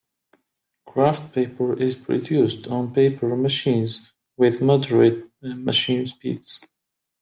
[0.83, 6.65] Kraft paper is produced on paper machines with moderate machine speeds.